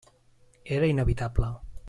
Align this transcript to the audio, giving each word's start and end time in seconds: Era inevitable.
Era 0.65 0.87
inevitable. 0.87 1.53